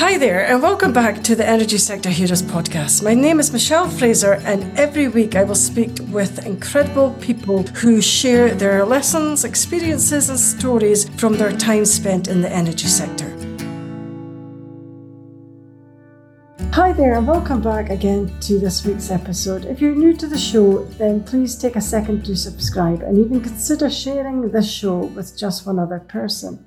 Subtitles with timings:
[0.00, 3.02] Hi there, and welcome back to the Energy Sector Heroes podcast.
[3.02, 8.00] My name is Michelle Fraser, and every week I will speak with incredible people who
[8.00, 13.28] share their lessons, experiences, and stories from their time spent in the energy sector.
[16.72, 19.66] Hi there, and welcome back again to this week's episode.
[19.66, 23.42] If you're new to the show, then please take a second to subscribe and even
[23.42, 26.64] consider sharing this show with just one other person.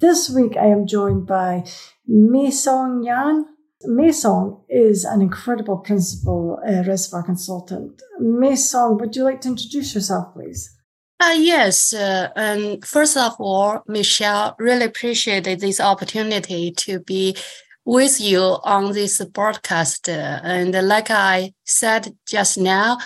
[0.00, 1.64] This week I am joined by
[2.08, 3.44] Meisong Yan.
[3.86, 8.00] Meisong is an incredible principal uh, reservoir consultant.
[8.18, 10.74] Meisong, would you like to introduce yourself, please?
[11.20, 17.36] Uh, yes, uh, and first of all, Michelle, really appreciated this opportunity to be
[17.84, 20.08] with you on this broadcast.
[20.08, 22.96] And like I said just now,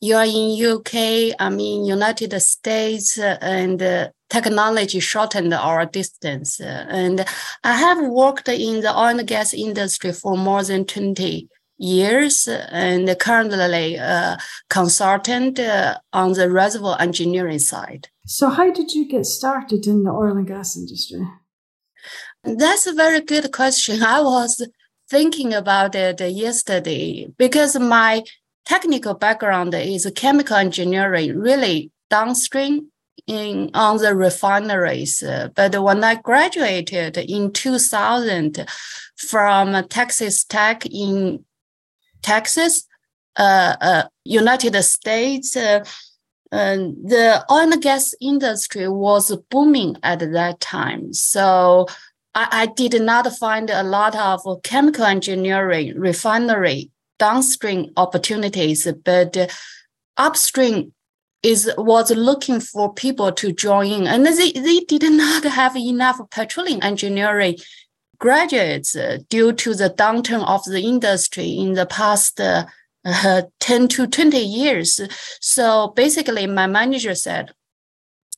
[0.00, 6.60] you are in UK, I'm in United States, and technology shortened our distance.
[6.60, 7.24] And
[7.64, 11.48] I have worked in the oil and gas industry for more than 20
[11.78, 14.36] years and currently a
[14.68, 18.08] consultant uh, on the reservoir engineering side.
[18.26, 21.26] So, how did you get started in the oil and gas industry?
[22.44, 24.02] That's a very good question.
[24.02, 24.66] I was
[25.08, 28.22] thinking about it yesterday because my
[28.66, 32.90] technical background is chemical engineering, really downstream
[33.26, 35.22] in on the refineries.
[35.54, 38.66] But when I graduated in 2000
[39.16, 41.44] from Texas Tech in
[42.22, 42.86] Texas,
[43.36, 45.84] uh, uh, United States, uh,
[46.50, 51.12] the oil and gas industry was booming at that time.
[51.12, 51.86] So
[52.34, 59.36] I, I did not find a lot of chemical engineering, refinery, downstream opportunities, but
[60.16, 60.92] upstream
[61.42, 66.20] is was looking for people to join in, and they, they did not have enough
[66.30, 67.56] petroleum engineering
[68.18, 72.66] graduates uh, due to the downturn of the industry in the past uh,
[73.04, 75.00] uh, 10 to 20 years.
[75.40, 77.52] So basically, my manager said,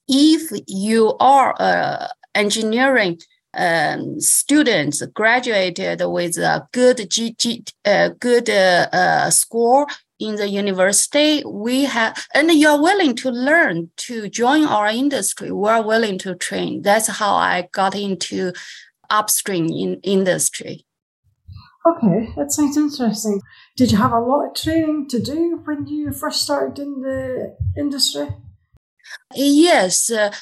[0.07, 3.21] if you are uh, engineering
[3.55, 9.87] um, students graduated with a good G, G, uh, good uh, uh, score
[10.21, 15.51] in the university, we have, and you're willing to learn to join our industry.
[15.51, 16.83] We're willing to train.
[16.83, 18.53] That's how I got into
[19.09, 20.85] upstream in industry.
[21.87, 23.41] Okay, that sounds interesting.
[23.77, 27.57] Did you have a lot of training to do when you first started in the
[27.77, 28.29] industry?
[29.35, 30.33] Yes, uh,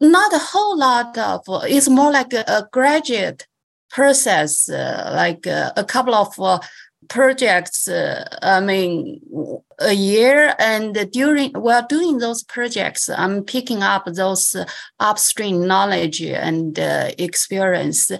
[0.00, 1.42] not a whole lot of.
[1.64, 3.46] It's more like a, a graduate
[3.90, 6.60] process, uh, like uh, a couple of uh,
[7.08, 9.20] projects, uh, I mean,
[9.78, 10.54] a year.
[10.58, 14.56] And during while doing those projects, I'm picking up those
[15.00, 18.10] upstream knowledge and uh, experience.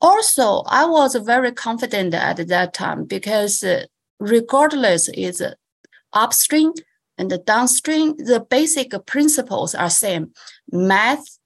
[0.00, 3.84] Also, I was very confident at that time because uh,
[4.20, 5.42] regardless is
[6.12, 6.72] upstream
[7.18, 10.32] and the downstream, the basic principles are same:
[10.70, 11.38] math,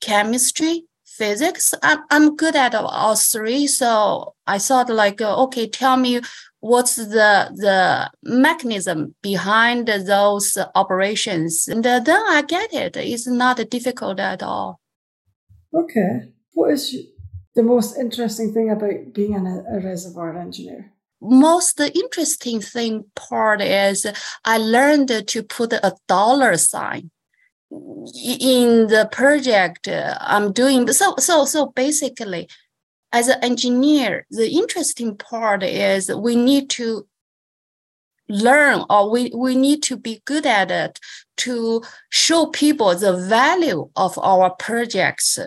[0.00, 1.74] chemistry, physics.
[1.82, 3.66] I'm, I'm good at all three.
[3.66, 6.20] So I thought like, uh, okay, tell me
[6.60, 12.96] what's the the mechanism behind those operations, and then I get it.
[12.96, 14.80] It's not difficult at all.
[15.72, 16.96] Okay, what is
[17.54, 20.90] the most interesting thing about being an, a reservoir engineer?
[21.26, 24.06] most interesting thing part is
[24.44, 27.10] I learned to put a dollar sign
[27.70, 30.90] in the project uh, I'm doing.
[30.92, 32.48] So, so, so basically,
[33.12, 37.06] as an engineer, the interesting part is we need to
[38.28, 40.98] learn or we, we need to be good at it
[41.36, 45.38] to show people the value of our projects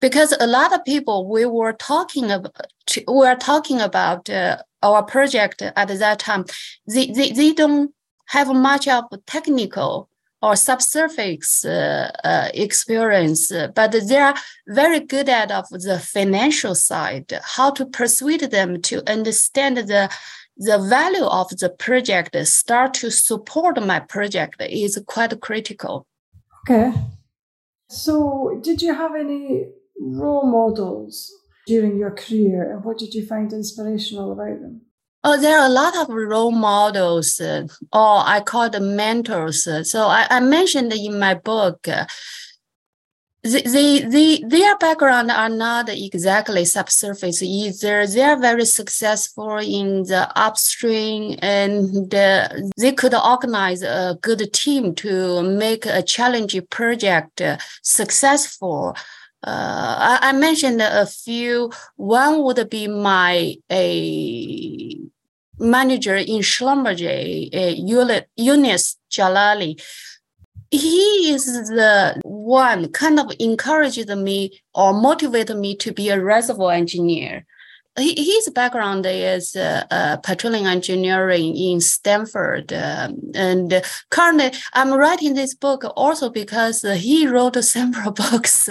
[0.00, 2.66] because a lot of people we were talking about
[3.06, 6.44] we were talking about uh, our project at that time
[6.88, 7.92] they, they, they don't
[8.26, 10.09] have much of technical
[10.42, 14.34] or subsurface uh, uh, experience, but they are
[14.68, 20.10] very good at of the financial side, how to persuade them to understand the
[20.56, 26.06] the value of the project, start to support my project is quite critical.
[26.62, 26.92] Okay.
[27.88, 31.32] So, did you have any role models
[31.66, 34.82] during your career, and what did you find inspirational about them?
[35.22, 39.64] Oh, there are a lot of role models, uh, or I call them mentors.
[39.90, 42.06] So I, I mentioned in my book, uh,
[43.42, 48.06] the, the, the, their background are not exactly subsurface either.
[48.06, 54.94] They are very successful in the upstream and uh, they could organize a good team
[54.96, 58.94] to make a challenging project uh, successful.
[59.42, 61.72] Uh, I, I, mentioned a few.
[61.96, 65.00] One would be my a
[65.60, 69.80] manager in Schlumberger, uh, Younes Jalali.
[70.70, 76.72] He is the one kind of encouraged me or motivated me to be a reservoir
[76.72, 77.44] engineer.
[77.96, 82.72] His background is uh, petroleum engineering in Stanford.
[82.72, 88.68] Um, and currently, I'm writing this book also because he wrote several books,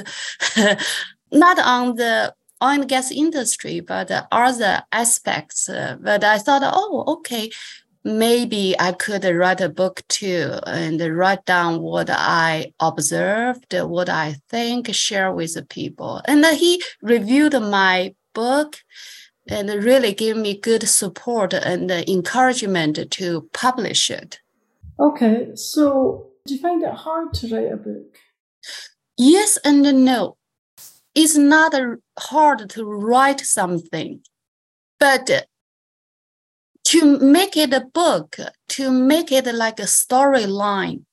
[1.31, 5.69] not on the oil and gas industry, but other aspects.
[5.69, 7.51] Uh, but I thought, oh, okay,
[8.03, 14.38] maybe I could write a book too and write down what I observed, what I
[14.50, 16.21] think, share with the people.
[16.25, 18.77] And he reviewed my book
[19.47, 24.39] and really gave me good support and encouragement to publish it.
[25.00, 28.17] Okay, so do you find it hard to write a book?
[29.17, 30.38] Yes and no.
[31.15, 31.73] It's not
[32.17, 34.21] hard to write something,
[35.00, 35.47] but
[36.85, 38.38] to make it a book,
[38.69, 41.03] to make it like a storyline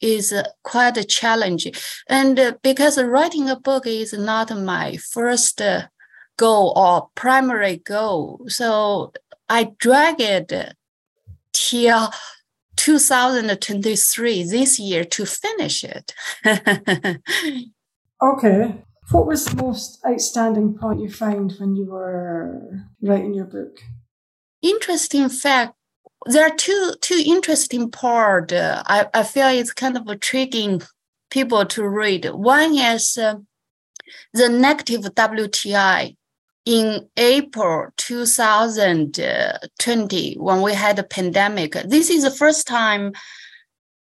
[0.00, 1.66] is quite a challenge.
[2.08, 5.88] And uh, because writing a book is not my first uh,
[6.36, 9.12] goal or primary goal, so
[9.48, 10.52] I drag it
[11.52, 12.10] till
[12.76, 16.14] 2023 this year to finish it.
[18.22, 18.85] okay.
[19.10, 23.78] What was the most outstanding point you found when you were writing your book?
[24.62, 25.74] interesting fact
[26.26, 30.82] there are two two interesting part uh, I, I feel it's kind of intriguing
[31.30, 33.36] people to read one is uh,
[34.32, 36.16] the negative wti
[36.64, 43.12] in april 2020 when we had a pandemic this is the first time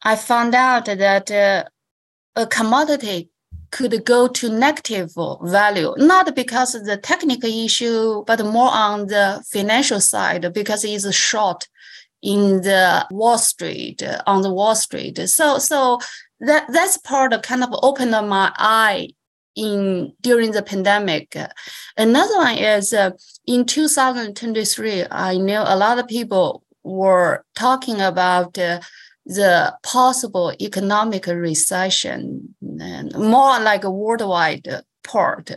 [0.03, 1.63] i found out that uh,
[2.35, 3.29] a commodity
[3.73, 5.11] could go to negative
[5.41, 11.11] value, not because of the technical issue, but more on the financial side because it's
[11.15, 11.67] short
[12.21, 15.17] in the Wall Street, on the Wall Street.
[15.27, 15.99] So, so
[16.39, 19.09] that that's part of kind of opened my eye
[19.55, 21.35] in during the pandemic.
[21.97, 23.11] Another one is uh,
[23.47, 28.81] in 2023, I know a lot of people were talking about uh,
[29.25, 34.67] the possible economic recession more like a worldwide
[35.03, 35.51] part.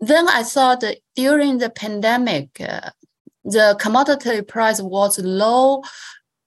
[0.00, 2.90] Then I thought that during the pandemic, uh,
[3.44, 5.82] the commodity price was low.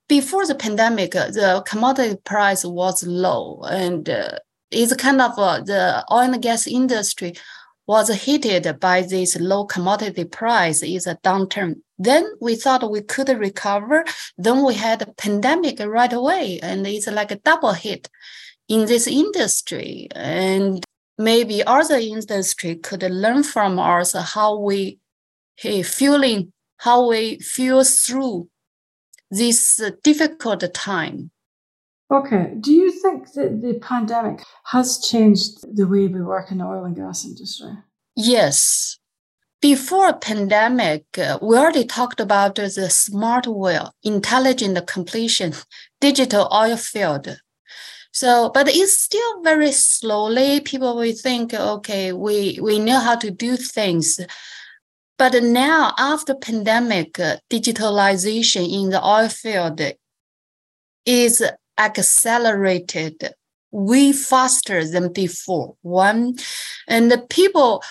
[0.08, 4.38] Before the pandemic, uh, the commodity price was low, and uh,
[4.70, 7.34] it's kind of uh, the oil and gas industry
[7.86, 11.80] was hit by this low commodity price is a downturn.
[11.98, 14.04] Then we thought we could recover.
[14.36, 18.08] Then we had a pandemic right away, and it's like a double hit
[18.68, 20.08] in this industry.
[20.14, 20.84] And
[21.16, 24.98] maybe other industry could learn from us how we
[25.58, 28.48] hey, feeling, how we feel through
[29.30, 31.30] this uh, difficult time.
[32.10, 32.54] Okay.
[32.60, 36.84] Do you think that the pandemic has changed the way we work in the oil
[36.84, 37.72] and gas industry?
[38.16, 38.97] Yes.
[39.60, 45.52] Before pandemic, uh, we already talked about the smart well, intelligent completion,
[46.00, 47.40] digital oil field.
[48.12, 50.60] So, but it's still very slowly.
[50.60, 54.20] People will think, okay, we, we know how to do things.
[55.18, 59.80] But now after pandemic, uh, digitalization in the oil field
[61.04, 61.42] is
[61.76, 63.32] accelerated
[63.72, 65.74] way faster than before.
[65.82, 66.36] One,
[66.86, 67.82] and the people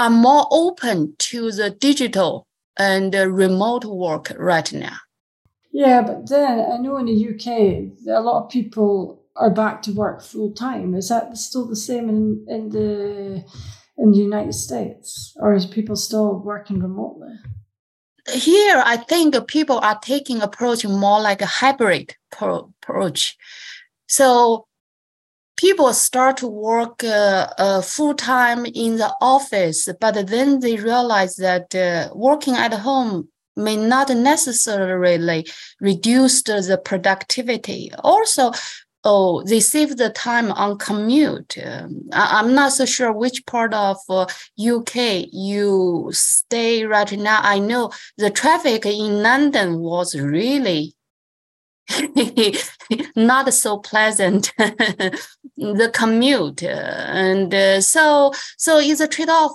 [0.00, 2.46] are more open to the digital
[2.78, 4.96] and the remote work right now.
[5.72, 9.92] Yeah, but then I know in the UK, a lot of people are back to
[9.92, 10.94] work full time.
[10.94, 13.44] Is that still the same in, in the
[13.98, 17.34] in the United States, or is people still working remotely?
[18.32, 23.36] Here, I think people are taking approach more like a hybrid pro- approach.
[24.08, 24.66] So
[25.60, 31.36] people start to work uh, uh, full time in the office, but then they realize
[31.36, 35.46] that uh, working at home may not necessarily
[35.78, 37.90] reduce the productivity.
[37.98, 38.52] Also,
[39.04, 41.58] oh, they save the time on commute.
[41.62, 44.26] Um, I, am not so sure which part of uh,
[44.58, 47.40] UK you stay right now.
[47.42, 50.94] I know the traffic in London was really
[53.16, 54.52] not so pleasant.
[55.56, 59.52] The commute and uh, so so it's a trade-off.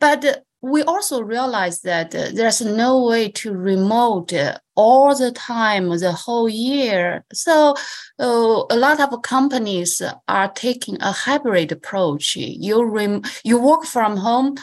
[0.00, 5.90] But we also realize that uh, there's no way to remote uh, all the time
[5.98, 7.24] the whole year.
[7.34, 7.74] So
[8.18, 12.36] uh, a lot of companies are taking a hybrid approach.
[12.36, 14.56] You rem- you work from home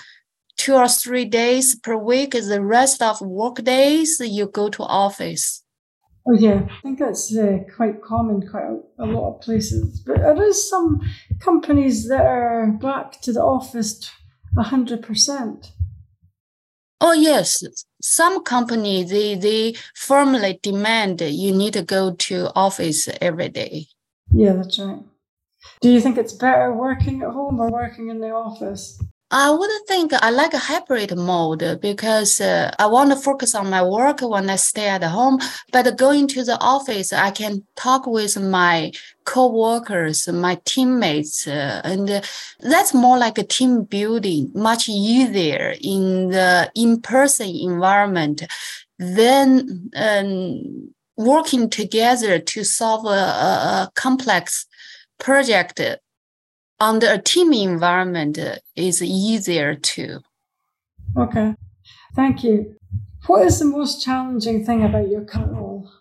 [0.57, 5.63] two or three days per week the rest of work days you go to office
[6.29, 9.99] Oh yeah, I think that's uh, quite common, quite a, a, lot of places.
[10.05, 11.01] But there is some
[11.39, 14.11] companies that are back to the office
[14.55, 15.71] hundred percent.
[17.01, 17.63] Oh yes,
[17.99, 23.87] some company they they firmly demand you need to go to office every day.
[24.31, 25.01] Yeah, that's right.
[25.81, 29.01] Do you think it's better working at home or working in the office?
[29.31, 33.69] I would think I like a hybrid mode because uh, I want to focus on
[33.69, 35.39] my work when I stay at home.
[35.71, 38.91] But going to the office, I can talk with my
[39.25, 42.23] co-workers, my teammates, uh, and
[42.59, 48.41] that's more like a team building, much easier in the in-person environment
[48.97, 54.65] than um, working together to solve a, a complex
[55.19, 55.79] project
[56.79, 60.19] under a team environment uh, is easier too.
[61.17, 61.55] Okay,
[62.15, 62.75] thank you.
[63.27, 65.91] What is the most challenging thing about your current role?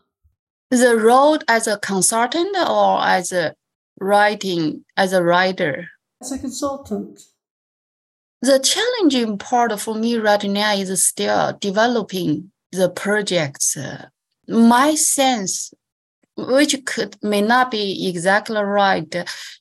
[0.70, 3.54] The role as a consultant or as a
[4.00, 5.88] writing as a writer?
[6.20, 7.20] As a consultant.
[8.40, 13.76] The challenging part for me right now is still developing the projects.
[14.46, 15.72] My sense
[16.38, 19.10] which could may not be exactly right.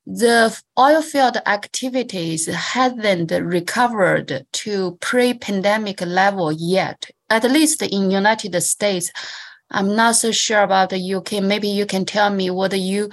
[0.06, 9.12] The oil field activities hasn't recovered to pre-pandemic level yet, at least in United States.
[9.72, 11.44] I'm not so sure about the UK.
[11.44, 13.10] Maybe you can tell me what you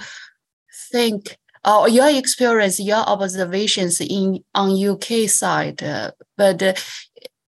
[0.91, 5.81] think or your experience, your observations in on UK side.
[5.81, 6.73] Uh, but uh,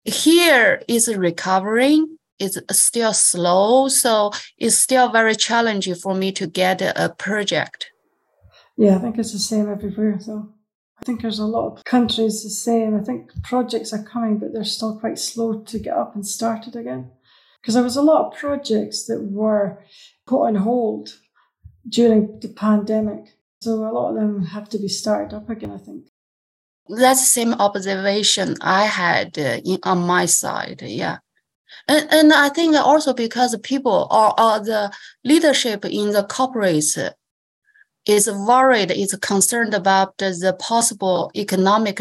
[0.04, 3.88] here is recovering is still slow.
[3.88, 7.90] So it's still very challenging for me to get a project.
[8.76, 10.18] Yeah, I think it's the same everywhere.
[10.20, 10.52] So
[11.00, 12.96] I think there's a lot of countries the same.
[12.96, 16.76] I think projects are coming, but they're still quite slow to get up and started
[16.76, 17.10] again.
[17.60, 19.82] Because there was a lot of projects that were
[20.26, 21.18] put on hold
[21.88, 23.36] during the pandemic.
[23.62, 26.06] So a lot of them have to be started up again, I think.
[26.88, 30.82] That's the same observation I had uh, in, on my side.
[30.82, 31.18] Yeah.
[31.88, 34.92] And, and I think also because people or, or the
[35.24, 36.98] leadership in the corporates
[38.06, 42.00] is worried, is concerned about the possible economic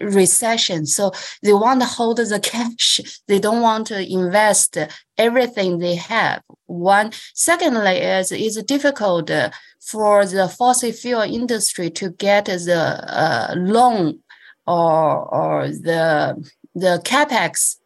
[0.00, 0.86] recession.
[0.86, 3.00] So they want to hold the cash.
[3.28, 4.78] They don't want to invest
[5.18, 6.42] everything they have.
[6.66, 9.30] One, secondly, is it's difficult
[9.80, 14.20] for the fossil fuel industry to get the uh, loan
[14.66, 17.76] or or the the capex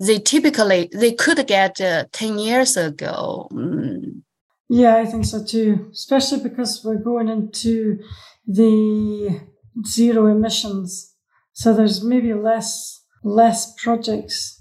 [0.00, 4.22] they typically they could get uh, 10 years ago mm.
[4.68, 7.98] yeah i think so too especially because we're going into
[8.46, 9.40] the
[9.86, 11.14] zero emissions
[11.52, 14.60] so there's maybe less less projects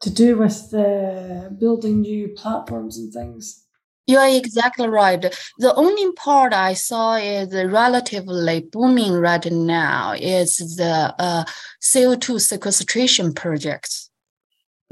[0.00, 3.66] to do with the building new platforms and things
[4.06, 5.20] you're exactly right.
[5.58, 11.44] The only part I saw is relatively booming right now is the uh,
[11.80, 14.09] CO2 sequestration projects.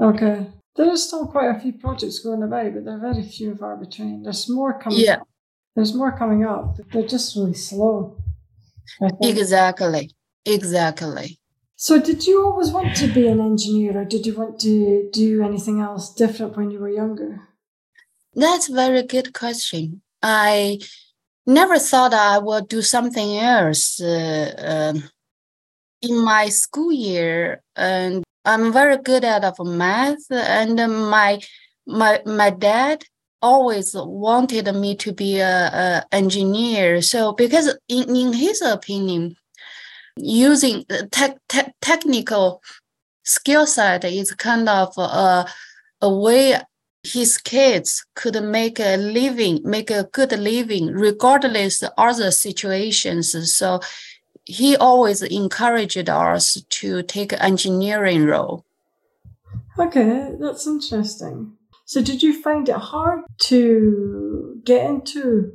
[0.01, 0.47] Okay.
[0.75, 4.23] There's still quite a few projects going about, but they're very few and far between.
[4.23, 4.99] There's more coming.
[4.99, 5.19] Yeah.
[5.75, 6.77] There's more coming up.
[6.91, 8.17] They're just really slow.
[9.21, 10.11] Exactly.
[10.45, 11.39] Exactly.
[11.75, 15.41] So, did you always want to be an engineer, or did you want to do
[15.43, 17.47] anything else different when you were younger?
[18.33, 20.01] That's a very good question.
[20.21, 20.79] I
[21.45, 24.01] never thought I would do something else.
[24.01, 25.09] Uh, um,
[26.01, 31.39] in my school year, and I'm very good at of math, and uh, my
[31.85, 33.03] my my dad
[33.41, 37.01] always wanted me to be a, a engineer.
[37.01, 39.35] So because in, in his opinion,
[40.17, 42.61] using te- te- technical
[43.23, 45.45] skill set is kind of a,
[46.01, 46.59] a way
[47.03, 53.31] his kids could make a living, make a good living, regardless of other situations.
[53.55, 53.79] So
[54.49, 58.65] he always encouraged us to take engineering role.
[59.77, 61.53] Okay, that's interesting.
[61.85, 65.53] So did you find it hard to get into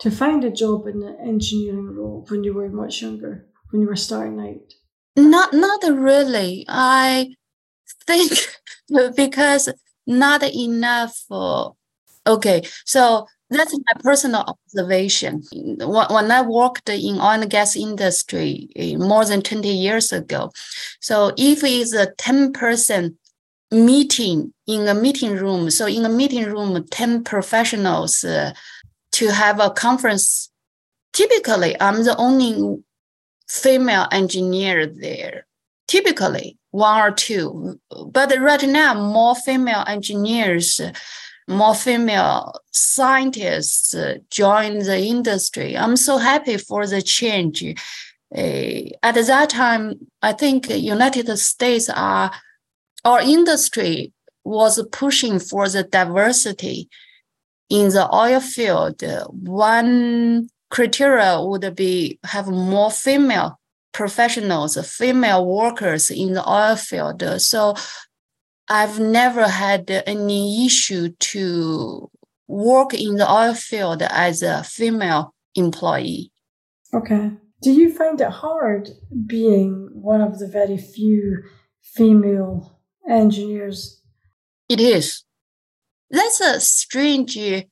[0.00, 3.88] to find a job in an engineering role when you were much younger, when you
[3.88, 4.74] were starting out?
[5.16, 6.66] Not not really.
[6.68, 7.34] I
[8.06, 8.30] think
[9.16, 9.70] because
[10.06, 11.24] not enough.
[12.26, 15.42] Okay, so that's my personal observation.
[15.52, 20.52] When I worked in oil and gas industry eh, more than 20 years ago,
[21.00, 23.16] so if it's a 10 person
[23.70, 28.52] meeting in a meeting room, so in a meeting room, 10 professionals uh,
[29.12, 30.50] to have a conference,
[31.12, 32.82] typically I'm the only
[33.48, 35.46] female engineer there.
[35.86, 37.78] Typically, one or two.
[38.10, 40.80] But right now, more female engineers,
[41.46, 43.94] more female scientists
[44.30, 45.76] join the industry.
[45.76, 47.62] I'm so happy for the change.
[48.34, 52.32] Uh, at that time, I think United States are
[53.04, 54.12] our industry
[54.44, 56.88] was pushing for the diversity
[57.70, 59.02] in the oil field.
[59.30, 63.60] One criteria would be have more female
[63.92, 67.22] professionals, female workers in the oil field.
[67.40, 67.74] So
[68.68, 72.10] I've never had any issue to
[72.46, 76.32] work in the oil field as a female employee.
[76.92, 77.32] Okay.
[77.62, 78.90] Do you find it hard
[79.26, 81.42] being one of the very few
[81.82, 82.78] female
[83.08, 84.02] engineers?
[84.68, 85.24] It is.
[86.10, 87.36] That's a strange.
[87.36, 87.62] Uh,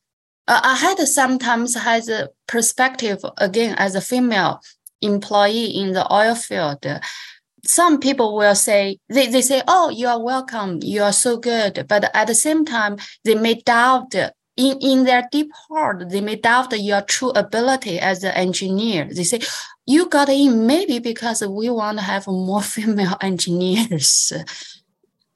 [0.49, 4.61] I had sometimes has a perspective again as a female
[5.01, 6.85] employee in the oil field,
[7.65, 10.81] some people will say they, they say, "Oh, you are welcome.
[10.83, 14.15] You are so good," but at the same time, they may doubt
[14.57, 19.09] in, in their deep heart, they may doubt your true ability as an engineer.
[19.11, 19.41] They say,
[19.87, 24.33] you got in maybe because we want to have more female engineers.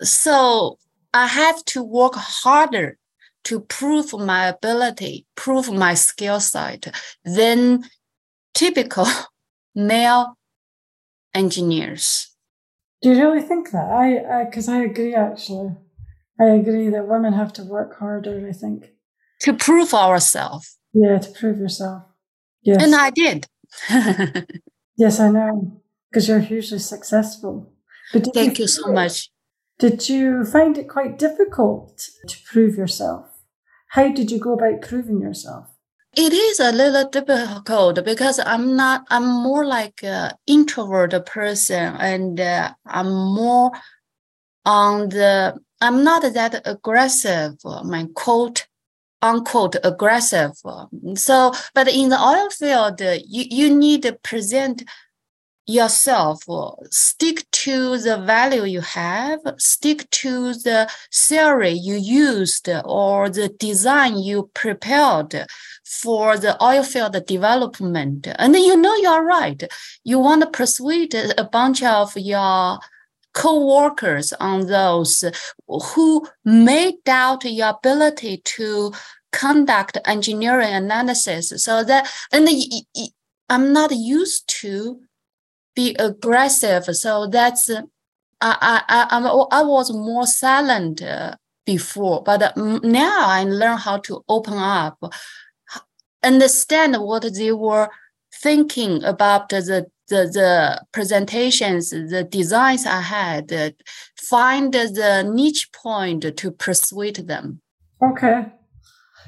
[0.03, 0.79] So
[1.15, 2.99] I have to work harder
[3.45, 7.85] to prove my ability, prove my skill set than
[8.55, 9.07] typical
[9.75, 10.36] male
[11.35, 12.33] engineers.
[13.03, 13.91] Do you really think that?
[13.91, 15.77] I because I, I agree actually.
[16.41, 18.47] I agree that women have to work harder.
[18.49, 18.93] I think
[19.41, 20.79] to prove ourselves.
[20.93, 22.05] Yeah, to prove yourself.
[22.62, 23.47] Yes, and I did.
[24.97, 27.73] yes, I know because you're hugely successful.
[28.12, 29.31] But thank you, you so much.
[29.79, 33.27] Did you find it quite difficult to prove yourself?
[33.91, 35.67] How did you go about proving yourself?
[36.17, 42.41] It is a little difficult because I'm not, I'm more like an introvert person and
[42.41, 43.73] uh, I'm more
[44.65, 48.67] on the, I'm not that aggressive, my quote,
[49.21, 50.53] unquote, aggressive.
[51.17, 54.85] So, but in the oil field, you, you need to present
[55.67, 56.45] yourself
[56.91, 64.17] stick to the value you have stick to the theory you used or the design
[64.17, 65.45] you prepared
[65.87, 68.27] for the oil field development.
[68.38, 69.62] And you know you're right.
[70.05, 72.81] You want to persuade a bunch of your
[73.35, 75.22] co-workers on those
[75.68, 78.92] who may doubt your ability to
[79.33, 81.53] conduct engineering analysis.
[81.62, 82.49] So that and
[83.51, 85.01] i'm not used to
[85.75, 86.85] be aggressive.
[86.96, 87.83] So that's I
[88.40, 94.55] I I, I was more silent uh, before, but now I learn how to open
[94.55, 94.99] up,
[96.27, 97.89] understand what they were
[98.43, 103.71] thinking about the the, the presentations, the designs I had, uh,
[104.17, 107.61] find the niche point to persuade them.
[108.01, 108.47] Okay.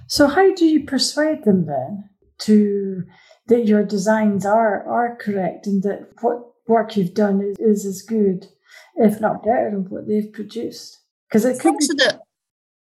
[0.06, 3.02] So how do you persuade them then to
[3.48, 8.02] that your designs are are correct and that what work you've done is, is as
[8.02, 8.46] good,
[8.96, 10.98] if not better, than what they've produced?
[11.28, 11.86] Because it could be.
[11.86, 12.20] The,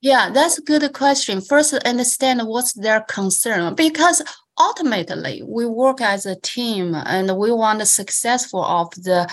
[0.00, 1.40] yeah, that's a good question.
[1.40, 3.74] First, understand what's their concern.
[3.74, 4.22] Because
[4.58, 9.28] ultimately we work as a team and we want the successful of the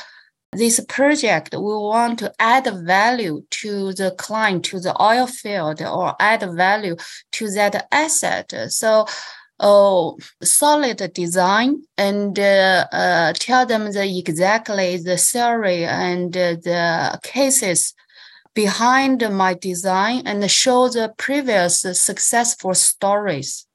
[0.54, 1.54] this project.
[1.54, 6.96] We want to add value to the client to the oil field or add value
[7.34, 8.54] to that asset.
[8.70, 9.06] So
[9.60, 17.20] oh, solid design and uh, uh, tell them the exactly the theory and uh, the
[17.24, 17.94] cases
[18.56, 23.68] behind my design and show the previous successful stories.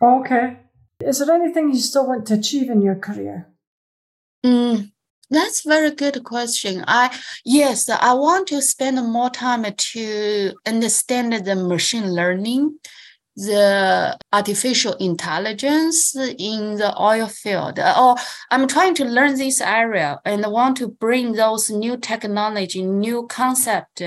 [0.00, 0.56] Okay.
[1.00, 3.48] Is there anything you still want to achieve in your career?
[4.44, 4.92] Mm,
[5.30, 6.84] that's very good question.
[6.86, 12.78] I yes, I want to spend more time to understand the machine learning,
[13.38, 17.78] the artificial intelligence in the oil field.
[17.78, 18.16] Or
[18.50, 24.02] I'm trying to learn this area and want to bring those new technology, new concept,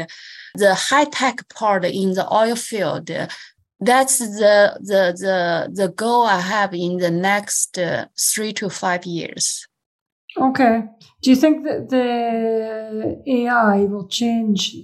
[0.56, 3.10] the high tech part in the oil field.
[3.80, 9.06] That's the the the the goal I have in the next uh, three to five
[9.06, 9.66] years.
[10.38, 10.84] Okay.
[11.22, 14.76] Do you think that the AI will change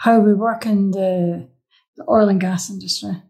[0.00, 1.48] how we work in the,
[1.96, 3.22] the oil and gas industry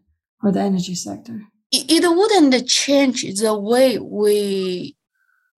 [0.45, 1.41] or the energy sector?
[1.71, 4.95] It, wouldn't change the way we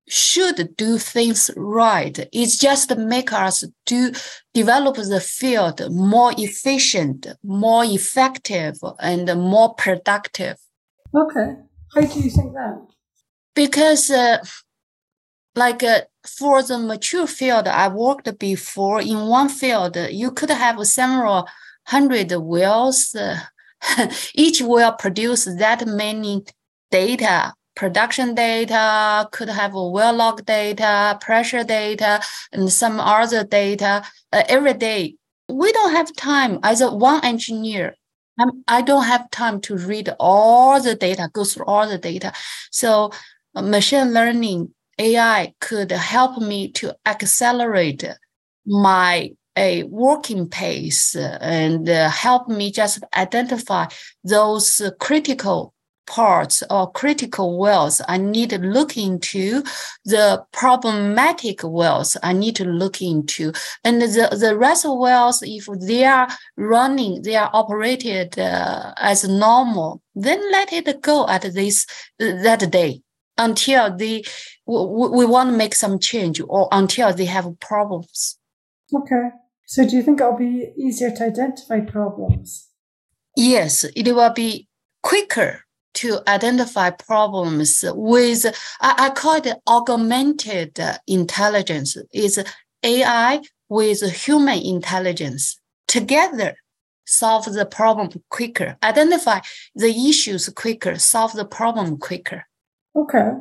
[0.09, 2.17] should do things right.
[2.33, 4.13] It's just make us do
[4.55, 10.57] develop the field more efficient, more effective, and more productive.
[11.15, 11.57] Okay.
[11.93, 12.87] How do you think that?
[13.55, 14.39] Because uh,
[15.57, 20.87] like uh, for the mature field I worked before, in one field, you could have
[20.87, 21.49] several
[21.87, 23.15] hundred wells.
[23.15, 23.41] Uh,
[24.35, 26.45] each well produce that many
[26.91, 32.21] data, production data, could have well log data, pressure data,
[32.53, 35.17] and some other data uh, every day.
[35.49, 37.95] We don't have time as a one engineer.
[38.39, 42.33] I'm, I don't have time to read all the data, go through all the data.
[42.71, 43.11] So
[43.55, 48.05] uh, machine learning AI could help me to accelerate
[48.67, 53.87] my a working pace and uh, help me just identify
[54.25, 55.73] those critical
[56.07, 59.63] parts or critical wells I need to look into,
[60.05, 63.53] the problematic wells I need to look into.
[63.85, 69.29] And the, the rest of wells, if they are running, they are operated uh, as
[69.29, 71.87] normal, then let it go at this
[72.19, 73.03] that day
[73.39, 74.23] until they
[74.67, 78.39] we, we want to make some change or until they have problems.
[78.95, 79.31] Okay.
[79.67, 82.69] So do you think it'll be easier to identify problems?
[83.37, 84.69] Yes, it will be
[85.03, 85.63] quicker
[85.95, 88.47] to identify problems with,
[88.81, 91.97] I, I call it augmented intelligence.
[92.13, 92.43] Is
[92.83, 96.57] AI with human intelligence together
[97.07, 99.41] solve the problem quicker, identify
[99.75, 102.47] the issues quicker, solve the problem quicker.
[102.95, 103.33] Okay.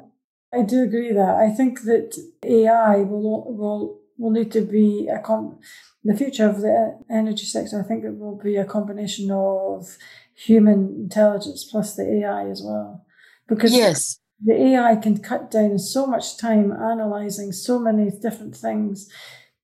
[0.53, 1.35] I do agree that.
[1.35, 5.59] I think that AI will will will need to be a com-
[6.03, 7.79] the future of the energy sector.
[7.79, 9.97] I think it will be a combination of
[10.33, 13.05] human intelligence plus the AI as well,
[13.47, 19.09] because yes, the AI can cut down so much time analyzing so many different things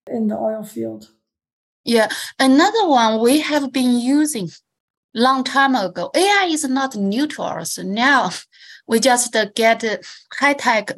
[0.07, 1.11] in the oil field.
[1.83, 2.09] Yeah,
[2.39, 4.49] another one we have been using
[5.13, 6.09] long time ago.
[6.15, 8.29] AI is not new to us now
[8.87, 9.83] we just get
[10.33, 10.91] high tech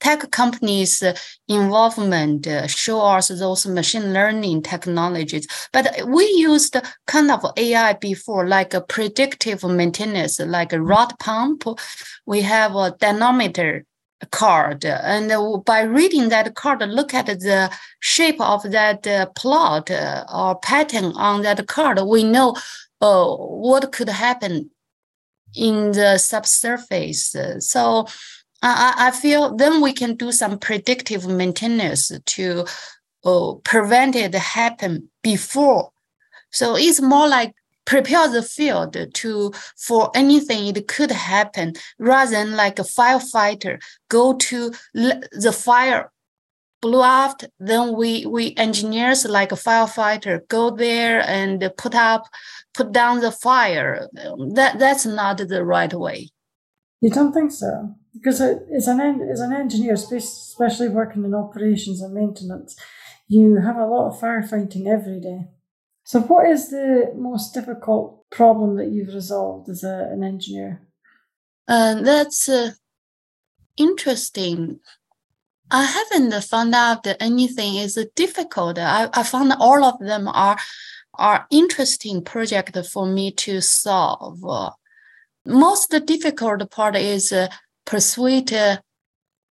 [0.00, 1.02] tech companies
[1.48, 5.46] involvement show us those machine learning technologies.
[5.72, 11.64] But we used kind of ai before like a predictive maintenance like a rod pump.
[12.26, 13.84] We have a dynamometer
[14.30, 14.84] card.
[14.84, 21.42] And by reading that card look at the shape of that plot or pattern on
[21.42, 22.54] that card we know
[23.00, 24.70] uh, what could happen
[25.54, 27.34] in the subsurface.
[27.60, 28.06] So
[28.62, 32.66] I, I feel then we can do some predictive maintenance to
[33.24, 35.90] uh, prevent it happen before.
[36.50, 37.54] So it's more like
[37.86, 44.34] prepare the field to for anything it could happen rather than like a firefighter go
[44.34, 46.12] to the fire
[46.82, 52.26] blew out then we we engineers like a firefighter go there and put up
[52.74, 54.08] put down the fire.
[54.54, 56.30] That that's not the right way.
[57.00, 57.94] You don't think so?
[58.12, 62.76] Because as an as an engineer, especially working in operations and maintenance,
[63.28, 65.48] you have a lot of firefighting every day.
[66.04, 70.82] So, what is the most difficult problem that you've resolved as a, an engineer?
[71.68, 72.72] Uh, that's uh,
[73.76, 74.80] interesting.
[75.70, 78.76] I haven't found out that anything is difficult.
[78.78, 80.58] I, I found all of them are
[81.14, 84.42] are interesting project for me to solve.
[85.46, 87.48] Most difficult part is uh,
[87.90, 88.76] persuade uh,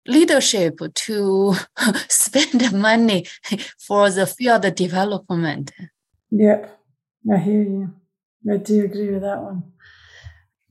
[0.05, 1.55] leadership to
[2.07, 3.25] spend money
[3.79, 5.71] for the field development.
[6.29, 6.79] Yep,
[7.33, 7.93] I hear you.
[8.49, 9.63] I do agree with that one.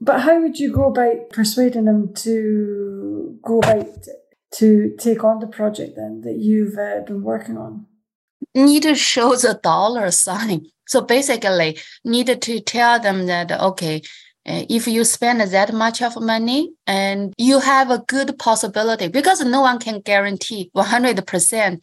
[0.00, 4.06] But how would you go about persuading them to go about
[4.58, 7.86] to take on the project then that you've uh, been working on?
[8.54, 14.02] Need to show the dollar sign So basically, need to tell them that okay,
[14.46, 19.60] if you spend that much of money and you have a good possibility because no
[19.60, 21.80] one can guarantee 100%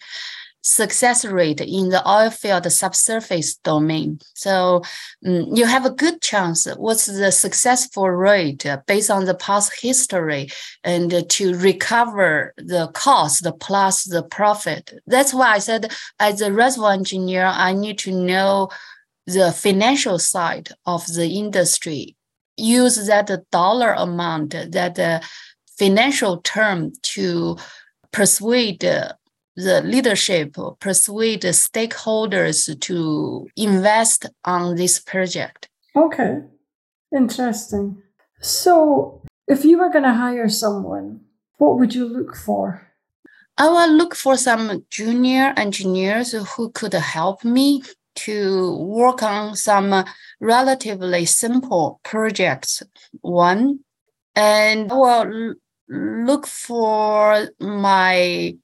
[0.64, 4.20] success rate in the oil field subsurface domain.
[4.34, 4.82] So
[5.26, 6.66] um, you have a good chance.
[6.78, 10.48] What's the successful rate based on the past history
[10.84, 14.94] and to recover the cost plus the profit?
[15.06, 18.70] That's why I said, as a reservoir engineer, I need to know
[19.28, 22.16] the financial side of the industry.
[22.58, 25.20] Use that dollar amount, that uh,
[25.78, 27.58] financial term to
[28.12, 29.14] persuade uh,
[29.56, 35.70] the leadership persuade the stakeholders to invest on this project.
[35.96, 36.42] Okay,
[37.16, 38.02] interesting.
[38.42, 41.22] So, if you were going to hire someone,
[41.58, 42.90] what would you look for?
[43.58, 47.84] I will look for some junior engineers who could help me
[48.16, 50.06] to work on some
[50.40, 52.84] relatively simple projects.
[53.22, 53.80] One,
[54.36, 55.56] and I will
[55.90, 58.56] look for my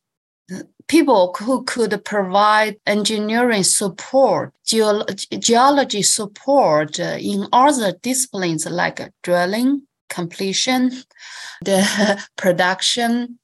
[0.88, 10.92] people who could provide engineering support, geology support uh, in other disciplines like drilling, completion,
[11.64, 13.40] the production,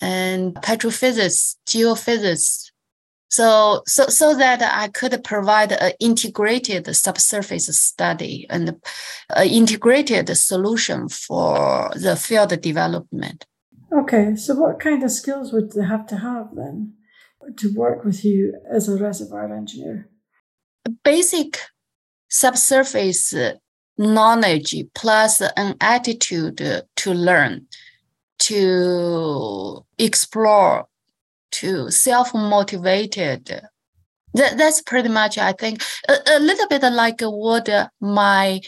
[0.00, 2.69] and petrophysics, geophysics.
[3.30, 8.80] So, so, so that I could provide an integrated subsurface study and
[9.30, 13.46] an integrated solution for the field development.
[13.92, 16.94] Okay, so what kind of skills would they have to have then
[17.56, 20.08] to work with you as a reservoir engineer?
[21.04, 21.58] Basic
[22.28, 23.34] subsurface
[23.96, 27.66] knowledge plus an attitude to learn,
[28.38, 30.86] to explore,
[31.52, 33.60] to self motivated.
[34.34, 37.68] That, that's pretty much, I think, a, a little bit like what
[38.00, 38.60] my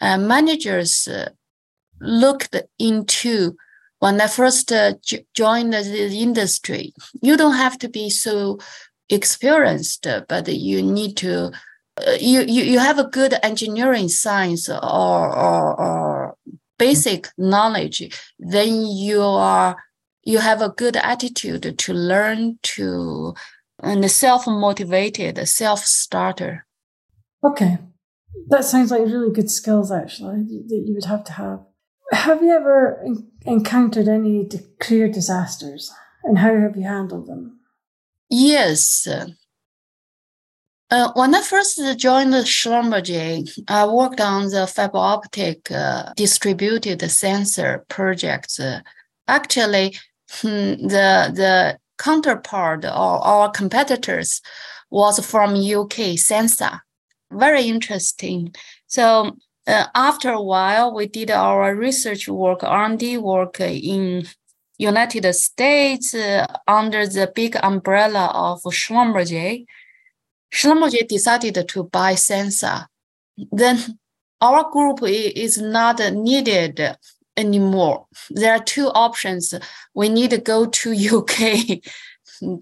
[0.00, 1.08] uh, managers
[2.00, 3.56] looked into
[4.00, 8.58] when I first uh, j- joined the industry, you don't have to be so
[9.08, 11.52] experienced, but you need to.
[11.96, 16.36] Uh, you, you you have a good engineering science or, or, or
[16.78, 18.02] basic knowledge,
[18.38, 19.76] then you are
[20.30, 23.34] you have a good attitude to learn to
[23.82, 26.66] and self motivated self starter.
[27.42, 27.78] Okay,
[28.48, 31.60] that sounds like really good skills actually that you would have to have.
[32.12, 33.04] Have you ever
[33.46, 34.48] encountered any
[34.80, 35.92] career disasters
[36.24, 37.60] and how have you handled them?
[38.28, 39.06] Yes.
[40.90, 47.84] Uh, when I first joined Schlumberger, I worked on the fiber optic uh, distributed sensor
[47.88, 48.58] projects.
[48.58, 48.80] Uh,
[49.28, 49.96] actually,
[50.42, 54.40] the the counterpart or our competitors
[54.90, 56.80] was from UK, Sensa.
[57.30, 58.54] Very interesting.
[58.86, 64.26] So uh, after a while, we did our research work, R&D work in
[64.78, 69.64] United States uh, under the big umbrella of Schlumberger.
[70.52, 72.86] Schlumberger decided to buy Sensa.
[73.52, 73.78] Then
[74.40, 76.96] our group is not needed
[77.36, 78.06] anymore.
[78.30, 79.54] There are two options.
[79.94, 81.80] We need to go to UK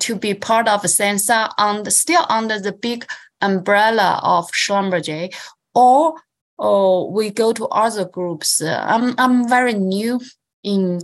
[0.01, 3.07] to be part of Sensa and still under the big
[3.41, 5.33] umbrella of Schlumberger,
[5.75, 6.15] or
[6.59, 8.61] or we go to other groups.
[8.63, 10.21] I'm I'm very new
[10.65, 11.01] in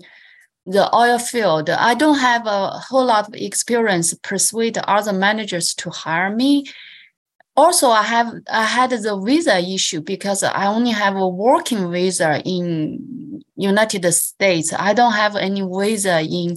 [0.67, 1.71] the oil field.
[1.71, 6.67] I don't have a whole lot of experience persuade other managers to hire me.
[7.57, 12.43] Also, I have I had the visa issue because I only have a working visa
[12.45, 14.73] in United States.
[14.73, 16.57] I don't have any visa in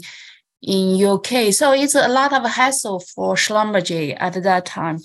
[0.61, 1.53] in UK.
[1.53, 4.97] So it's a lot of hassle for Schlumberger at that time.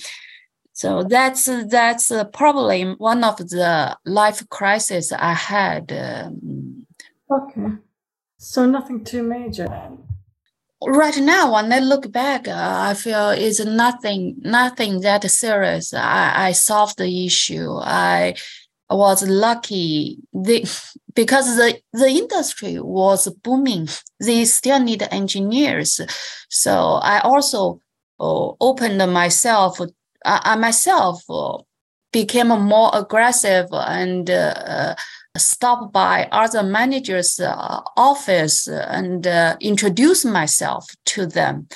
[0.73, 5.93] So that's that's probably one of the life crises I had.
[5.93, 6.87] Um,
[7.31, 7.75] okay,
[8.39, 9.69] so nothing too major.
[10.87, 15.95] Right now, when I look back, uh, I feel it's nothing nothing that serious.
[15.95, 17.71] I, I solved the issue.
[17.81, 18.35] I
[18.91, 20.61] was lucky the,
[21.15, 23.89] because the, the industry was booming.
[24.21, 26.01] They still need engineers.
[26.51, 27.81] So I also
[28.19, 29.81] uh, opened myself
[30.25, 31.59] I, myself uh,
[32.13, 34.29] became more aggressive and
[35.35, 41.69] uh, stopped by other managers' uh, office and uh, introduce myself to them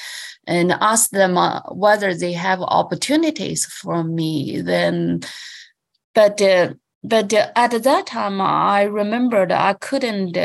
[0.46, 4.60] and ask them uh, whether they have opportunities for me.
[4.60, 5.20] Then,
[6.14, 10.36] but uh, but at that time, I remembered I couldn't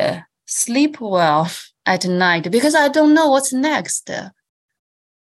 [0.46, 1.52] sleep well
[1.86, 4.10] at night because I don't know what's next.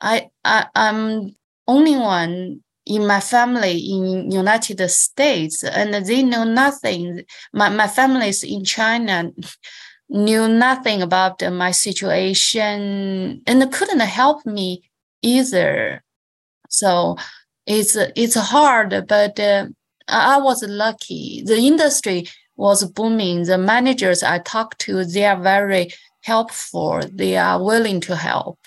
[0.01, 1.35] I, I I'm
[1.67, 7.23] only one in my family in United States, and they know nothing.
[7.53, 9.31] My my family is in China,
[10.09, 14.89] knew nothing about my situation, and couldn't help me
[15.21, 16.03] either.
[16.69, 17.17] So
[17.65, 19.67] it's it's hard, but uh,
[20.07, 21.43] I was lucky.
[21.45, 23.43] The industry was booming.
[23.43, 25.89] The managers I talked to, they are very
[26.23, 27.01] helpful.
[27.11, 28.59] They are willing to help.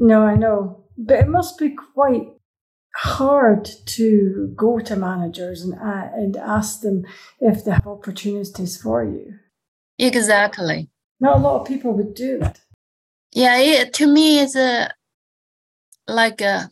[0.00, 2.28] No, I know, but it must be quite
[2.98, 7.04] hard to go to managers and uh, and ask them
[7.40, 9.34] if they have opportunities for you.
[9.98, 10.88] Exactly.
[11.20, 12.60] Not a lot of people would do that.
[13.32, 14.90] Yeah, it, to me, it's a,
[16.08, 16.70] like a,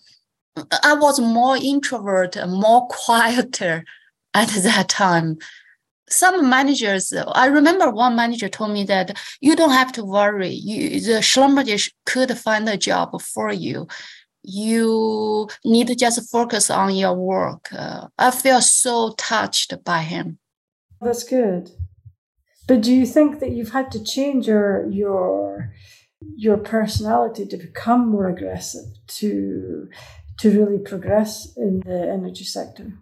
[0.83, 3.85] I was more introvert, more quieter
[4.33, 5.39] at that time.
[6.09, 10.51] Some managers, I remember one manager told me that you don't have to worry.
[10.51, 13.89] You, the Schlumberger could find a job for you.
[14.45, 17.73] You need to just focus on your work.
[17.73, 20.39] Uh, I feel so touched by him.
[21.01, 21.71] That's good.
[22.67, 25.73] But do you think that you've had to change your your
[26.37, 29.89] your personality to become more aggressive to
[30.39, 32.93] to really progress in the energy sector?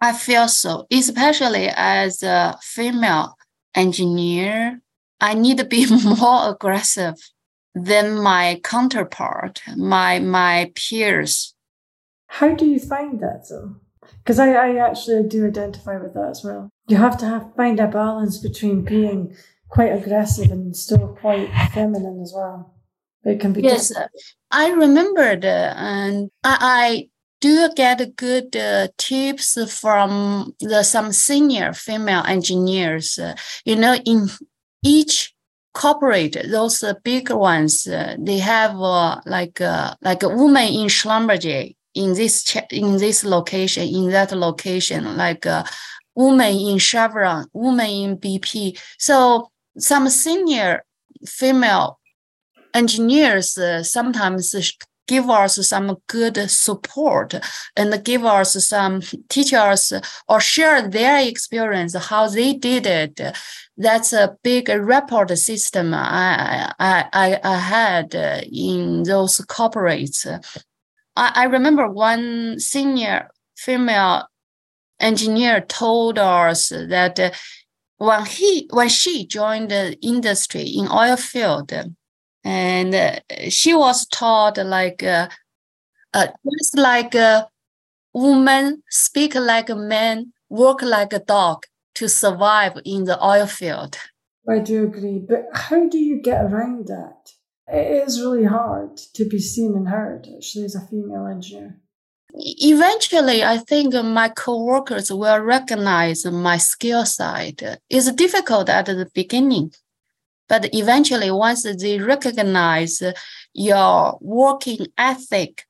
[0.00, 3.36] I feel so, especially as a female
[3.74, 4.80] engineer.
[5.20, 7.16] I need to be more aggressive
[7.76, 11.54] than my counterpart, my my peers.
[12.28, 13.76] How do you find that though?
[14.18, 16.70] Because I, I actually do identify with that as well.
[16.88, 19.36] You have to have find a balance between being
[19.68, 22.74] quite aggressive and still quite feminine as well.
[23.24, 23.88] It can be yes.
[23.88, 24.10] Difficult.
[24.50, 27.08] I remembered, uh, and I, I
[27.40, 33.18] do get good uh, tips from the some senior female engineers.
[33.18, 33.34] Uh,
[33.64, 34.28] you know, in
[34.84, 35.35] each
[35.76, 40.88] corporate, those uh, big ones, uh, they have uh, like uh, like a woman in
[40.88, 45.64] Schlumberger in this in this location, in that location, like a
[46.14, 48.80] woman in Chevron, woman in BP.
[48.98, 50.82] So some senior
[51.26, 51.98] female
[52.72, 54.54] engineers uh, sometimes
[55.06, 57.34] give us some good support
[57.76, 59.92] and give us some teach us
[60.28, 63.20] or share their experience how they did it.
[63.76, 70.26] That's a big report system i i i had in those corporates.
[71.16, 74.28] I, I remember one senior female
[75.00, 77.34] engineer told us that
[77.98, 81.72] when he when she joined the industry in oil field,
[82.46, 85.28] and uh, she was taught like uh,
[86.14, 86.28] uh,
[86.58, 87.48] just like a
[88.14, 91.64] woman speak like a man, work like a dog
[91.96, 93.98] to survive in the oil field.
[94.48, 97.32] I do agree, but how do you get around that?
[97.68, 101.80] it is really hard to be seen and heard, actually, as a female engineer.
[102.32, 107.80] Eventually, I think my coworkers will recognize my skill side.
[107.90, 109.72] It's difficult at the beginning,
[110.48, 113.02] but eventually, once they recognize
[113.52, 115.64] your working ethic,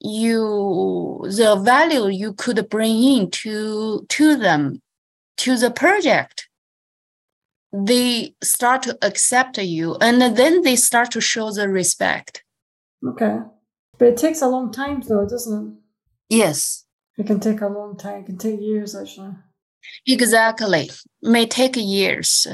[0.00, 4.82] you the value you could bring in to to them,
[5.38, 6.48] to the project,
[7.72, 12.44] they start to accept you and then they start to show the respect.
[13.06, 13.38] Okay.
[13.98, 16.36] But it takes a long time though, doesn't it?
[16.36, 16.84] Yes.
[17.16, 18.22] It can take a long time.
[18.22, 19.34] It can take years actually.
[20.06, 20.90] Exactly.
[21.22, 22.46] May take years.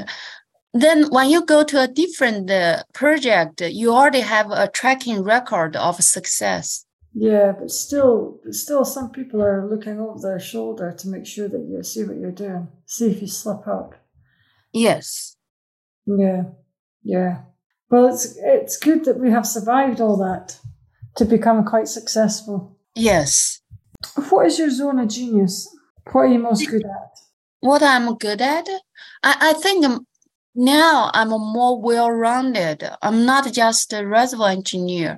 [0.73, 5.75] Then when you go to a different uh, project, you already have a tracking record
[5.75, 6.85] of success.
[7.13, 11.67] Yeah, but still, still, some people are looking over their shoulder to make sure that
[11.67, 13.95] you see what you're doing, see if you slip up.
[14.71, 15.35] Yes.
[16.05, 16.43] Yeah.
[17.03, 17.41] Yeah.
[17.89, 20.59] Well, it's it's good that we have survived all that
[21.15, 22.77] to become quite successful.
[22.95, 23.61] Yes.
[24.29, 25.67] What is your zone of genius?
[26.11, 27.19] What are you most good at?
[27.61, 28.69] What I'm good at?
[29.23, 29.85] I, I think
[30.59, 32.83] now I'm more well-rounded.
[33.01, 35.17] I'm not just a reservoir engineer.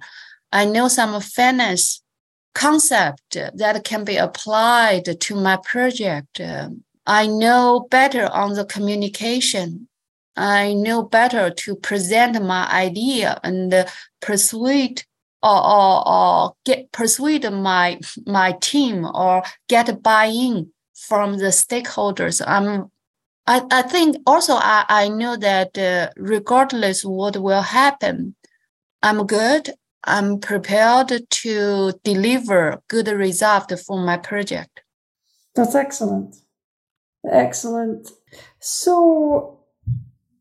[0.51, 2.03] I know some finance
[2.53, 6.39] concept that can be applied to my project.
[7.07, 9.87] I know better on the communication.
[10.35, 13.85] I know better to present my idea and
[14.21, 15.03] persuade
[15.41, 22.41] or, or, or get persuade my my team or get buy-in from the stakeholders.
[22.45, 22.91] I'm
[23.51, 28.35] I, I think also I, I know that uh, regardless what will happen,
[29.03, 29.71] I'm good.
[30.05, 34.83] I'm prepared to deliver good result for my project.
[35.53, 36.37] That's excellent.
[37.29, 38.09] Excellent.
[38.61, 39.59] So,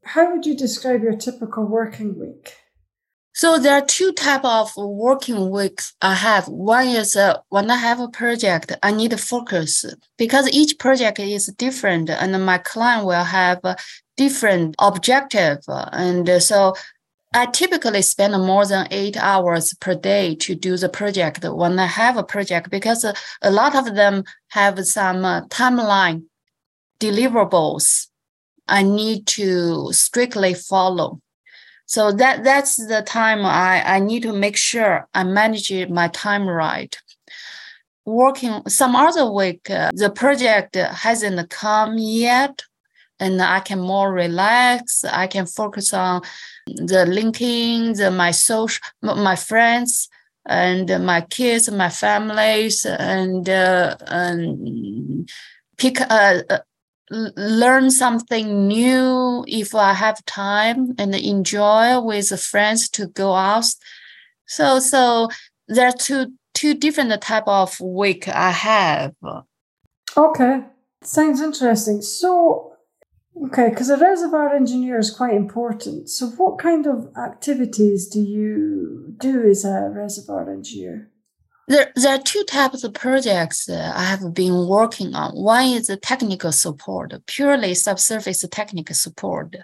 [0.05, 2.55] how would you describe your typical working week?
[3.33, 6.49] So there are two type of working weeks I have.
[6.49, 9.85] One is uh, when I have a project, I need to focus
[10.19, 13.77] because each project is different, and my client will have a
[14.17, 15.59] different objective.
[15.69, 16.75] And so
[17.33, 21.87] I typically spend more than eight hours per day to do the project when I
[21.87, 26.25] have a project because a lot of them have some uh, timeline
[26.99, 28.09] deliverables
[28.71, 31.21] I need to strictly follow.
[31.91, 36.47] So that that's the time I, I need to make sure I manage my time
[36.47, 36.97] right.
[38.05, 42.63] Working some other week, uh, the project hasn't come yet,
[43.19, 45.05] and I can more relax.
[45.05, 46.23] I can focus on
[46.69, 50.09] the linking, the my social, my friends,
[50.47, 55.29] and my kids, my families, and uh, and
[55.77, 56.59] pick uh, uh
[57.11, 63.67] learn something new if I have time and enjoy with friends to go out.
[64.47, 65.29] So so
[65.69, 69.15] there are two two different type of week I have.
[70.17, 70.63] Okay,
[71.03, 72.03] sounds interesting.
[72.03, 72.75] So
[73.47, 76.09] okay, because a reservoir engineer is quite important.
[76.09, 81.10] So what kind of activities do you do as a reservoir engineer?
[81.71, 85.37] There, there are two types of projects I have been working on.
[85.37, 89.55] One is the technical support, purely subsurface technical support,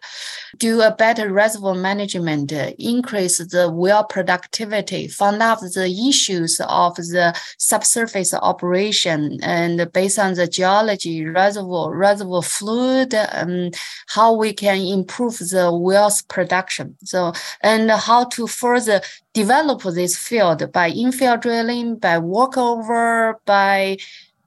[0.57, 7.36] do a better reservoir management, increase the well productivity, find out the issues of the
[7.59, 13.72] subsurface operation, and based on the geology, reservoir, reservoir fluid, um,
[14.07, 16.96] how we can improve the wells production.
[17.02, 17.32] So,
[17.62, 19.00] and how to further
[19.37, 23.99] develop this field by infill drilling, by workover, by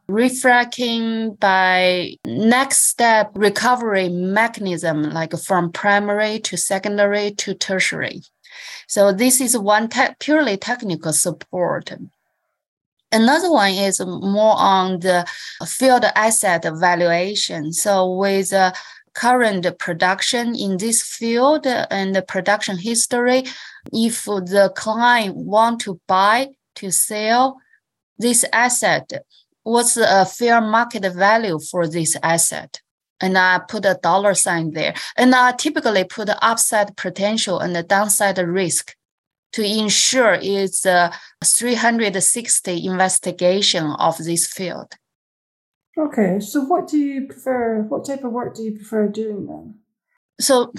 [0.10, 8.24] refracking, by next step recovery mechanism, like from primary to secondary to tertiary.
[8.88, 11.94] So this is one te- purely technical support.
[13.12, 15.24] Another one is more on the
[15.68, 17.74] field asset valuation.
[17.74, 18.72] So with uh,
[19.20, 23.44] current production in this field and the production history,
[23.92, 27.58] if the client want to buy to sell
[28.18, 29.12] this asset,
[29.64, 32.82] what's a fair market value for this asset?
[33.20, 34.94] And I put a dollar sign there.
[35.18, 38.96] And I typically put the upside potential and the downside risk
[39.52, 41.12] to ensure it's a
[41.44, 44.96] 360 investigation of this field.
[45.98, 47.82] Okay, so what do you prefer?
[47.82, 49.76] What type of work do you prefer doing then?
[50.40, 50.72] So,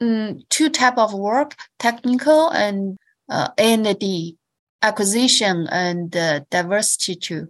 [0.00, 2.96] um, two type of work: technical and
[3.28, 4.36] uh, A&D,
[4.82, 7.48] acquisition and uh, diversity too.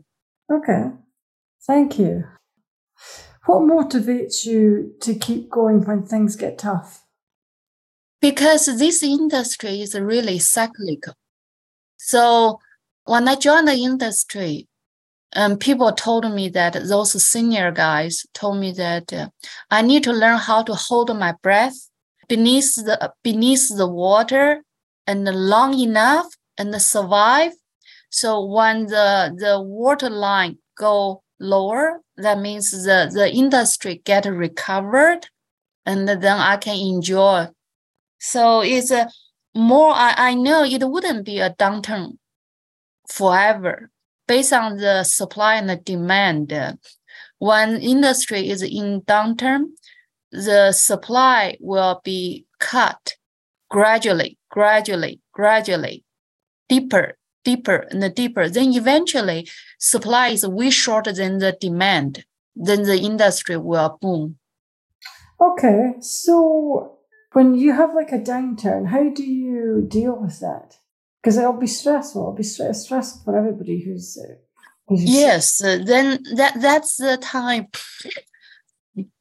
[0.50, 0.90] Okay,
[1.66, 2.24] thank you.
[3.46, 7.04] What motivates you to keep going when things get tough?
[8.20, 11.14] Because this industry is really cyclical.
[11.98, 12.58] So
[13.04, 14.66] when I joined the industry,
[15.34, 19.28] um, people told me that those senior guys told me that uh,
[19.70, 21.74] I need to learn how to hold my breath
[22.28, 24.62] beneath the beneath the water
[25.06, 26.26] and long enough
[26.56, 27.52] and survive.
[28.10, 35.28] So when the the water line go lower, that means the the industry get recovered,
[35.84, 37.48] and then I can enjoy.
[38.20, 39.10] So it's a
[39.54, 39.92] more.
[39.92, 42.18] I, I know it wouldn't be a downturn
[43.08, 43.90] forever
[44.26, 46.52] based on the supply and the demand,
[47.38, 49.66] when industry is in downturn,
[50.30, 53.16] the supply will be cut
[53.70, 56.04] gradually, gradually, gradually,
[56.68, 58.48] deeper, deeper, and deeper.
[58.48, 59.48] Then eventually,
[59.78, 62.24] supply is way shorter than the demand.
[62.56, 64.38] Then the industry will boom.
[65.40, 66.98] Okay, so
[67.32, 70.78] when you have like a downturn, how do you deal with that?
[71.24, 72.20] Because it'll be stressful.
[72.20, 74.18] It'll be stress, stressful for everybody who's.
[74.18, 74.34] Uh,
[74.86, 77.68] who's yes, uh, then that that's the time.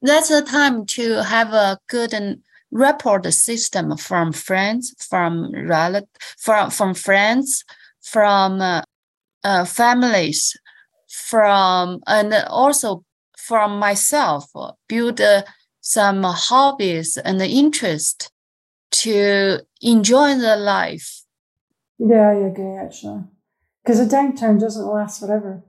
[0.02, 2.40] That's the time to have a good and
[2.72, 7.64] report system from friends, from relative, from from friends,
[8.02, 8.82] from uh,
[9.46, 10.58] uh, families,
[11.08, 13.06] from and also
[13.38, 14.52] from myself.
[14.90, 15.44] Build uh,
[15.80, 18.30] some hobbies and interest
[18.92, 21.23] to enjoy the life
[22.06, 23.24] yeah, I agree actually.
[23.84, 25.64] Because a downturn doesn't last forever.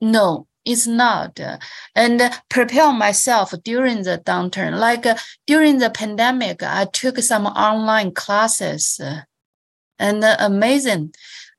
[0.00, 1.38] No, it's not.
[1.94, 4.78] And prepare myself during the downturn.
[4.78, 5.16] Like uh,
[5.46, 9.20] during the pandemic, I took some online classes uh,
[9.98, 11.12] and uh, amazing.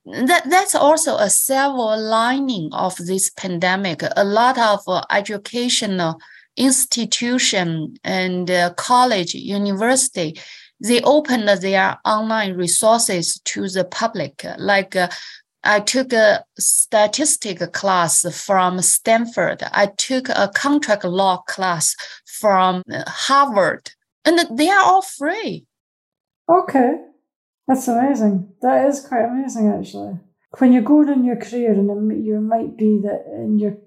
[0.06, 4.02] That, that's also a silver lining of this pandemic.
[4.16, 6.20] A lot of uh, educational
[6.58, 10.38] institution and uh, college, university
[10.82, 14.46] they opened their online resources to the public.
[14.58, 15.10] Like uh,
[15.64, 19.64] I took a statistic class from Stanford.
[19.72, 23.92] I took a contract law class from uh, Harvard,
[24.26, 25.68] and they are all free.
[26.50, 26.94] Okay,
[27.68, 28.54] that's amazing.
[28.62, 30.20] That is quite amazing, actually.
[30.58, 33.78] When you're going in your career, and you might be that in your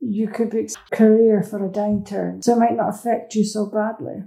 [0.00, 4.24] you could be career for a downturn, so it might not affect you so badly.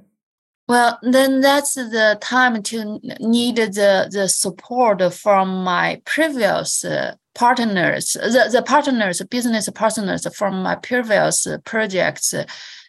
[0.68, 8.14] Well, then that's the time to need the, the support from my previous uh, partners,
[8.14, 12.34] the, the partners, business partners from my previous projects.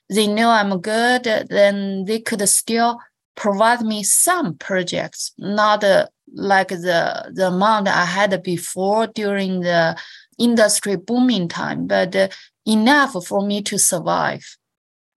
[0.08, 2.98] They know I'm good, then they could still
[3.34, 9.96] provide me some projects, not uh, like the, the amount I had before during the
[10.38, 12.28] industry booming time, but uh,
[12.66, 14.56] enough for me to survive.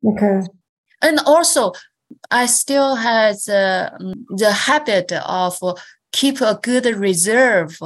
[0.05, 0.41] Okay.
[1.01, 1.71] And also,
[2.31, 3.97] I still has uh,
[4.29, 5.57] the habit of
[6.11, 7.77] keep a good reserve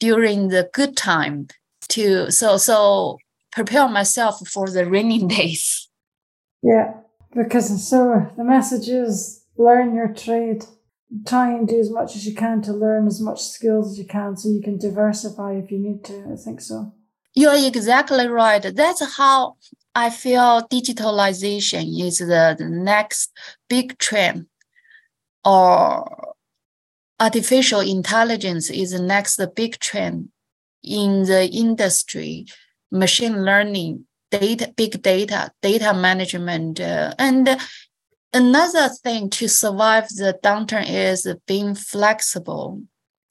[0.00, 1.48] during the good time
[1.88, 3.18] to so so
[3.52, 5.88] prepare myself for the raining days.
[6.62, 6.94] Yeah,
[7.34, 10.64] because so the message is learn your trade.
[11.24, 14.06] Try and do as much as you can to learn as much skills as you
[14.06, 16.32] can so you can diversify if you need to.
[16.32, 16.92] I think so.
[17.36, 18.62] You're exactly right.
[18.62, 19.56] That's how
[19.94, 23.30] I feel digitalization is the, the next
[23.68, 24.46] big trend,
[25.44, 26.34] or
[27.20, 30.30] artificial intelligence is the next big trend
[30.82, 32.46] in the industry,
[32.90, 37.58] machine learning, data, big data, data management, uh, and
[38.32, 42.80] another thing to survive the downturn is being flexible,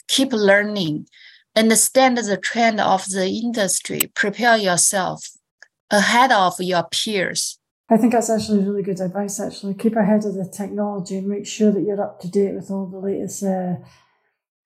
[0.07, 1.07] keep learning,
[1.55, 5.29] understand the trend of the industry, prepare yourself
[5.89, 7.59] ahead of your peers.
[7.89, 9.39] I think that's actually really good advice.
[9.39, 12.71] Actually, keep ahead of the technology and make sure that you're up to date with
[12.71, 13.75] all the latest, uh,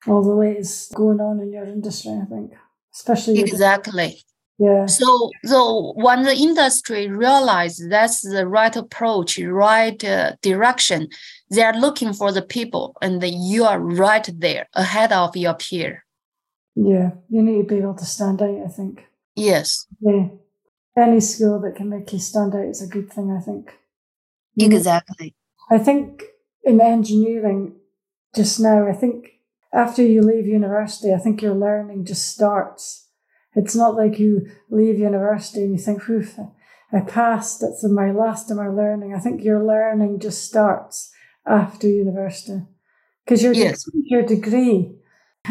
[0.08, 2.12] all the latest going on in your industry.
[2.12, 2.54] I think,
[2.94, 4.24] especially exactly.
[4.58, 4.88] Yeah.
[4.88, 11.08] So, so when the industry realizes that's the right approach, right uh, direction,
[11.50, 16.06] they are looking for the people, and you are right there ahead of your peer.
[16.82, 18.64] Yeah, you need to be able to stand out.
[18.66, 19.06] I think.
[19.36, 19.86] Yes.
[20.00, 20.28] Yeah
[21.00, 23.74] any skill that can make you stand out is a good thing, I think.
[24.58, 25.36] Exactly.
[25.70, 26.24] I think
[26.64, 27.76] in engineering
[28.36, 29.40] just now, I think
[29.74, 33.08] after you leave university, I think your learning just starts.
[33.56, 36.38] It's not like you leave university and you think, oof,
[36.92, 39.14] I passed, that's my last of my learning.
[39.14, 41.12] I think your learning just starts
[41.46, 42.62] after university.
[43.26, 43.86] Because your, yes.
[43.94, 44.96] your degree,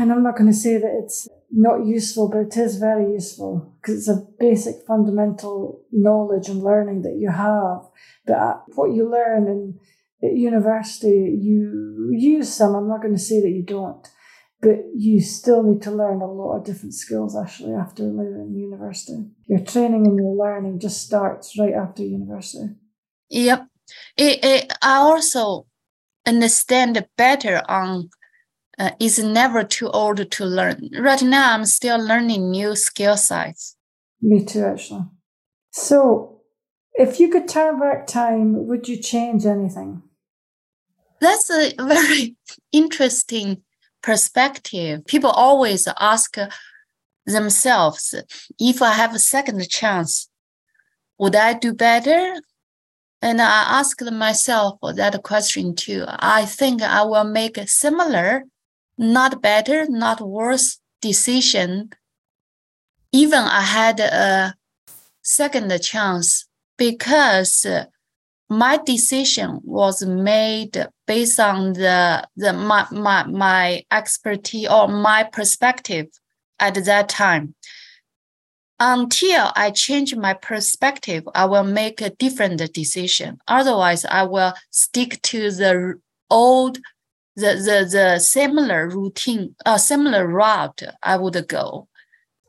[0.01, 3.75] and I'm not going to say that it's not useful, but it is very useful
[3.81, 7.89] because it's a basic fundamental knowledge and learning that you have.
[8.27, 9.79] But what you learn in
[10.37, 12.75] university, you use some.
[12.75, 14.07] I'm not going to say that you don't,
[14.61, 19.25] but you still need to learn a lot of different skills actually after leaving university.
[19.47, 22.75] Your training and your learning just starts right after university.
[23.31, 23.67] Yep.
[24.17, 25.67] It, it, I also
[26.27, 28.11] understand better on
[28.79, 30.91] uh, is never too old to learn.
[30.99, 33.77] Right now, I'm still learning new skill sets.
[34.21, 35.05] Me too, actually.
[35.71, 36.41] So,
[36.95, 40.03] if you could turn back time, would you change anything?
[41.21, 42.37] That's a very
[42.73, 43.63] interesting
[44.03, 45.05] perspective.
[45.07, 46.37] People always ask
[47.27, 48.15] themselves
[48.59, 50.29] if I have a second chance,
[51.19, 52.41] would I do better?
[53.21, 56.05] And I asked myself that question too.
[56.07, 58.45] I think I will make a similar
[58.99, 61.91] not better, not worse decision.
[63.13, 64.55] Even I had a
[65.23, 66.47] second chance
[66.77, 67.67] because
[68.51, 76.07] my decision was made based on the, the my, my, my expertise or my perspective
[76.59, 77.55] at that time.
[78.81, 83.39] Until I change my perspective, I will make a different decision.
[83.49, 85.95] Otherwise, I will stick to the
[86.31, 86.79] old
[87.39, 91.89] the the the similar routine, a uh, similar route I would go.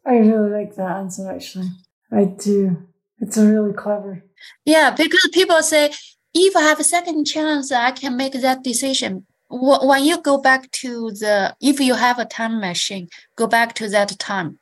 [0.06, 1.30] I really like that answer.
[1.32, 1.70] Actually,
[2.12, 2.78] I do.
[3.20, 4.24] It's really clever.
[4.66, 5.92] Yeah, because people say
[6.34, 9.26] if I have a second chance, I can make that decision.
[9.52, 13.90] When you go back to the, if you have a time machine, go back to
[13.90, 14.60] that time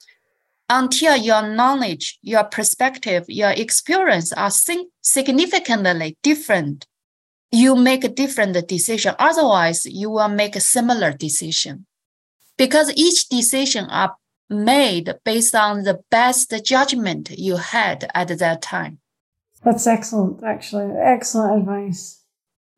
[0.69, 4.51] until your knowledge, your perspective, your experience are
[5.01, 6.86] significantly different
[7.57, 9.15] you make a different decision.
[9.17, 11.85] Otherwise, you will make a similar decision
[12.57, 14.15] because each decision are
[14.49, 18.99] made based on the best judgment you had at that time.
[19.63, 20.93] That's excellent, actually.
[20.97, 22.23] Excellent advice.